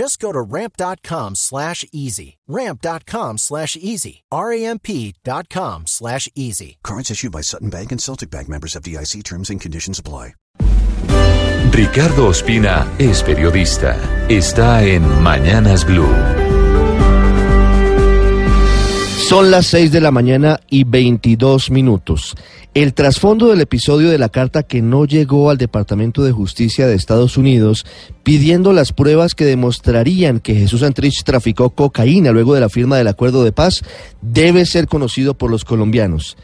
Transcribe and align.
Just 0.00 0.18
go 0.18 0.32
to 0.32 0.40
ramp.com 0.40 1.34
slash 1.34 1.84
easy. 1.92 2.38
Ramp.com 2.48 3.36
slash 3.36 3.76
easy. 3.76 4.22
R-A-M-P.com 4.32 5.86
slash 5.86 6.26
easy. 6.34 6.78
Cards 6.82 7.10
issued 7.10 7.32
by 7.32 7.42
Sutton 7.42 7.68
Bank 7.68 7.92
and 7.92 8.00
Celtic 8.00 8.30
Bank 8.30 8.48
members 8.48 8.74
of 8.76 8.82
DIC 8.82 9.22
terms 9.24 9.50
and 9.50 9.60
conditions 9.60 9.98
apply. 9.98 10.32
Ricardo 11.74 12.30
Ospina 12.30 12.86
es 12.98 13.22
periodista. 13.22 13.94
Está 14.30 14.82
en 14.84 15.02
Mañanas 15.22 15.84
Blue. 15.84 16.39
Son 19.30 19.52
las 19.52 19.66
6 19.66 19.92
de 19.92 20.00
la 20.00 20.10
mañana 20.10 20.58
y 20.68 20.82
22 20.82 21.70
minutos. 21.70 22.34
El 22.74 22.94
trasfondo 22.94 23.46
del 23.46 23.60
episodio 23.60 24.10
de 24.10 24.18
la 24.18 24.28
carta 24.28 24.64
que 24.64 24.82
no 24.82 25.04
llegó 25.04 25.50
al 25.50 25.56
Departamento 25.56 26.24
de 26.24 26.32
Justicia 26.32 26.88
de 26.88 26.96
Estados 26.96 27.36
Unidos 27.36 27.86
pidiendo 28.24 28.72
las 28.72 28.92
pruebas 28.92 29.36
que 29.36 29.44
demostrarían 29.44 30.40
que 30.40 30.56
Jesús 30.56 30.82
Antrich 30.82 31.22
traficó 31.22 31.70
cocaína 31.70 32.32
luego 32.32 32.54
de 32.54 32.60
la 32.60 32.68
firma 32.68 32.98
del 32.98 33.06
acuerdo 33.06 33.44
de 33.44 33.52
paz 33.52 33.84
debe 34.20 34.66
ser 34.66 34.88
conocido 34.88 35.34
por 35.34 35.48
los 35.48 35.64
colombianos. 35.64 36.36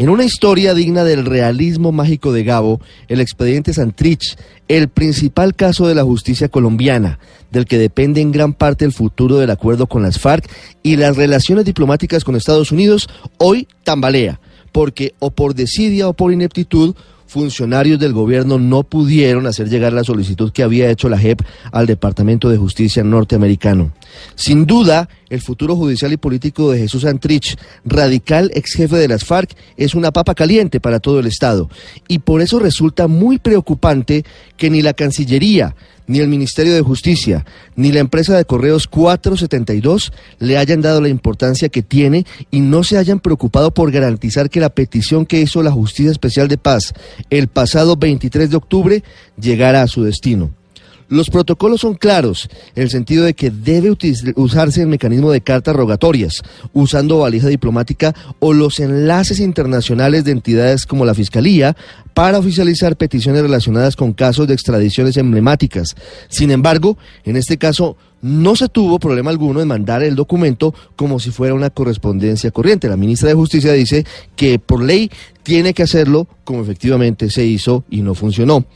En 0.00 0.08
una 0.08 0.24
historia 0.24 0.72
digna 0.72 1.04
del 1.04 1.26
realismo 1.26 1.92
mágico 1.92 2.32
de 2.32 2.42
Gabo, 2.42 2.80
el 3.08 3.20
expediente 3.20 3.74
Santrich, 3.74 4.38
el 4.66 4.88
principal 4.88 5.54
caso 5.54 5.86
de 5.86 5.94
la 5.94 6.04
justicia 6.04 6.48
colombiana, 6.48 7.18
del 7.50 7.66
que 7.66 7.76
depende 7.76 8.22
en 8.22 8.32
gran 8.32 8.54
parte 8.54 8.86
el 8.86 8.94
futuro 8.94 9.36
del 9.36 9.50
acuerdo 9.50 9.88
con 9.88 10.02
las 10.02 10.18
FARC 10.18 10.50
y 10.82 10.96
las 10.96 11.18
relaciones 11.18 11.66
diplomáticas 11.66 12.24
con 12.24 12.34
Estados 12.34 12.72
Unidos, 12.72 13.10
hoy 13.36 13.68
tambalea, 13.84 14.40
porque 14.72 15.12
o 15.18 15.32
por 15.32 15.54
desidia 15.54 16.08
o 16.08 16.14
por 16.14 16.32
ineptitud, 16.32 16.96
funcionarios 17.30 18.00
del 18.00 18.12
gobierno 18.12 18.58
no 18.58 18.82
pudieron 18.82 19.46
hacer 19.46 19.68
llegar 19.68 19.92
la 19.92 20.02
solicitud 20.02 20.50
que 20.50 20.64
había 20.64 20.90
hecho 20.90 21.08
la 21.08 21.16
JEP 21.16 21.42
al 21.70 21.86
Departamento 21.86 22.48
de 22.48 22.56
Justicia 22.56 23.04
norteamericano. 23.04 23.92
Sin 24.34 24.66
duda, 24.66 25.08
el 25.28 25.40
futuro 25.40 25.76
judicial 25.76 26.12
y 26.12 26.16
político 26.16 26.72
de 26.72 26.80
Jesús 26.80 27.04
Antrich, 27.04 27.56
radical 27.84 28.50
ex 28.52 28.74
jefe 28.74 28.96
de 28.96 29.06
las 29.06 29.24
FARC, 29.24 29.54
es 29.76 29.94
una 29.94 30.10
papa 30.10 30.34
caliente 30.34 30.80
para 30.80 30.98
todo 30.98 31.20
el 31.20 31.26
Estado. 31.28 31.70
Y 32.08 32.18
por 32.18 32.40
eso 32.40 32.58
resulta 32.58 33.06
muy 33.06 33.38
preocupante 33.38 34.24
que 34.56 34.68
ni 34.68 34.82
la 34.82 34.92
Cancillería, 34.92 35.76
ni 36.10 36.18
el 36.18 36.26
Ministerio 36.26 36.74
de 36.74 36.82
Justicia, 36.82 37.46
ni 37.76 37.92
la 37.92 38.00
empresa 38.00 38.36
de 38.36 38.44
correos 38.44 38.88
472 38.88 40.12
le 40.40 40.58
hayan 40.58 40.80
dado 40.80 41.00
la 41.00 41.08
importancia 41.08 41.68
que 41.68 41.82
tiene 41.82 42.26
y 42.50 42.58
no 42.58 42.82
se 42.82 42.98
hayan 42.98 43.20
preocupado 43.20 43.72
por 43.72 43.92
garantizar 43.92 44.50
que 44.50 44.58
la 44.58 44.70
petición 44.70 45.24
que 45.24 45.40
hizo 45.40 45.62
la 45.62 45.70
Justicia 45.70 46.10
Especial 46.10 46.48
de 46.48 46.58
Paz 46.58 46.94
el 47.28 47.48
pasado 47.48 47.96
23 47.96 48.50
de 48.50 48.56
octubre 48.56 49.04
llegara 49.38 49.82
a 49.82 49.88
su 49.88 50.04
destino. 50.04 50.50
Los 51.10 51.28
protocolos 51.28 51.80
son 51.80 51.94
claros, 51.94 52.48
en 52.76 52.84
el 52.84 52.88
sentido 52.88 53.24
de 53.24 53.34
que 53.34 53.50
debe 53.50 53.90
usarse 54.36 54.82
el 54.82 54.86
mecanismo 54.86 55.32
de 55.32 55.40
cartas 55.40 55.74
rogatorias, 55.74 56.40
usando 56.72 57.18
valija 57.18 57.48
diplomática 57.48 58.14
o 58.38 58.52
los 58.52 58.78
enlaces 58.78 59.40
internacionales 59.40 60.22
de 60.22 60.30
entidades 60.30 60.86
como 60.86 61.04
la 61.04 61.14
Fiscalía 61.14 61.76
para 62.20 62.38
oficializar 62.38 62.98
peticiones 62.98 63.40
relacionadas 63.40 63.96
con 63.96 64.12
casos 64.12 64.46
de 64.46 64.52
extradiciones 64.52 65.16
emblemáticas. 65.16 65.96
Sin 66.28 66.50
embargo, 66.50 66.98
en 67.24 67.36
este 67.36 67.56
caso 67.56 67.96
no 68.20 68.56
se 68.56 68.68
tuvo 68.68 68.98
problema 68.98 69.30
alguno 69.30 69.62
en 69.62 69.68
mandar 69.68 70.02
el 70.02 70.14
documento 70.14 70.74
como 70.96 71.18
si 71.18 71.30
fuera 71.30 71.54
una 71.54 71.70
correspondencia 71.70 72.50
corriente. 72.50 72.88
La 72.88 72.98
ministra 72.98 73.30
de 73.30 73.34
Justicia 73.34 73.72
dice 73.72 74.04
que 74.36 74.58
por 74.58 74.82
ley 74.82 75.10
tiene 75.42 75.72
que 75.72 75.82
hacerlo 75.82 76.28
como 76.44 76.60
efectivamente 76.62 77.30
se 77.30 77.46
hizo 77.46 77.84
y 77.88 78.02
no 78.02 78.14
funcionó. 78.14 78.66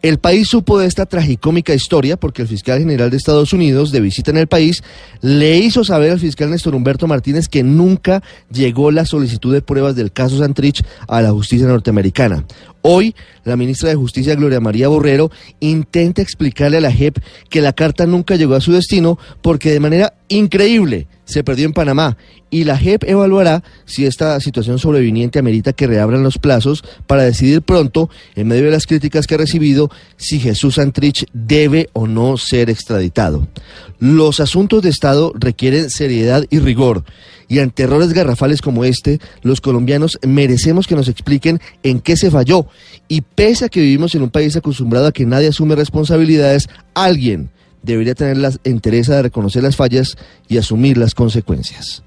El 0.00 0.18
país 0.18 0.48
supo 0.48 0.78
de 0.78 0.86
esta 0.86 1.04
tragicómica 1.04 1.74
historia 1.74 2.16
porque 2.16 2.42
el 2.42 2.48
fiscal 2.48 2.78
general 2.78 3.10
de 3.10 3.18
Estados 3.18 3.52
Unidos, 3.52 3.92
de 3.92 4.00
visita 4.00 4.30
en 4.30 4.38
el 4.38 4.46
país, 4.46 4.82
le 5.20 5.58
hizo 5.58 5.84
saber 5.84 6.12
al 6.12 6.20
fiscal 6.20 6.50
Néstor 6.50 6.74
Humberto 6.74 7.06
Martínez 7.06 7.48
que 7.48 7.62
nunca 7.62 8.22
llegó 8.50 8.90
la 8.90 9.04
solicitud 9.04 9.52
de 9.52 9.60
pruebas 9.60 9.94
del 9.94 10.12
caso 10.12 10.38
Santrich 10.38 10.82
a 11.06 11.20
la 11.20 11.32
justicia 11.32 11.66
norteamericana. 11.66 12.44
Hoy, 12.88 13.16
la 13.42 13.56
ministra 13.56 13.88
de 13.88 13.96
Justicia, 13.96 14.36
Gloria 14.36 14.60
María 14.60 14.86
Borrero, 14.86 15.32
intenta 15.58 16.22
explicarle 16.22 16.76
a 16.76 16.80
la 16.80 16.92
JEP 16.92 17.18
que 17.50 17.60
la 17.60 17.72
carta 17.72 18.06
nunca 18.06 18.36
llegó 18.36 18.54
a 18.54 18.60
su 18.60 18.70
destino 18.70 19.18
porque 19.42 19.72
de 19.72 19.80
manera 19.80 20.14
increíble 20.28 21.08
se 21.24 21.42
perdió 21.42 21.66
en 21.66 21.72
Panamá 21.72 22.16
y 22.48 22.62
la 22.62 22.78
JEP 22.78 23.02
evaluará 23.02 23.64
si 23.86 24.06
esta 24.06 24.38
situación 24.38 24.78
sobreviniente 24.78 25.40
amerita 25.40 25.72
que 25.72 25.88
reabran 25.88 26.22
los 26.22 26.38
plazos 26.38 26.84
para 27.08 27.24
decidir 27.24 27.62
pronto, 27.62 28.08
en 28.36 28.46
medio 28.46 28.66
de 28.66 28.70
las 28.70 28.86
críticas 28.86 29.26
que 29.26 29.34
ha 29.34 29.38
recibido, 29.38 29.90
si 30.16 30.38
Jesús 30.38 30.78
Antrich 30.78 31.26
debe 31.32 31.90
o 31.92 32.06
no 32.06 32.36
ser 32.36 32.70
extraditado. 32.70 33.48
Los 33.98 34.38
asuntos 34.38 34.82
de 34.82 34.90
Estado 34.90 35.32
requieren 35.34 35.90
seriedad 35.90 36.44
y 36.50 36.60
rigor 36.60 37.02
y 37.48 37.58
ante 37.58 37.84
errores 37.84 38.12
garrafales 38.12 38.60
como 38.62 38.84
este, 38.84 39.20
los 39.42 39.60
colombianos 39.60 40.18
merecemos 40.26 40.86
que 40.86 40.96
nos 40.96 41.08
expliquen 41.08 41.60
en 41.82 42.00
qué 42.00 42.16
se 42.16 42.30
falló 42.30 42.66
y 43.08 43.20
pese 43.20 43.66
a 43.66 43.68
que 43.68 43.80
vivimos 43.80 44.14
en 44.14 44.22
un 44.22 44.30
país 44.30 44.56
acostumbrado 44.56 45.06
a 45.06 45.12
que 45.12 45.26
nadie 45.26 45.48
asume 45.48 45.74
responsabilidades, 45.76 46.68
alguien 46.94 47.50
debería 47.82 48.14
tener 48.14 48.36
la 48.36 48.52
entereza 48.64 49.16
de 49.16 49.22
reconocer 49.22 49.62
las 49.62 49.76
fallas 49.76 50.16
y 50.48 50.58
asumir 50.58 50.98
las 50.98 51.14
consecuencias. 51.14 52.05